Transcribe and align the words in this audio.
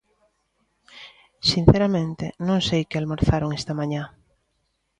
Sinceramente, 1.51 2.25
non 2.47 2.59
sei 2.67 2.83
que 2.89 2.97
almorzaron 2.97 3.55
esta 3.59 3.73
mañá. 3.79 4.03